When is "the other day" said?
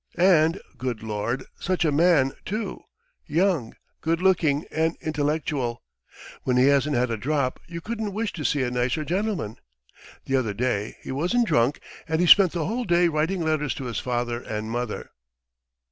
10.25-10.97